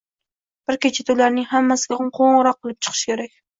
[0.71, 3.35] bir kechada ularning hammasiga qoʻngʻiroq qilib chiqish kerak.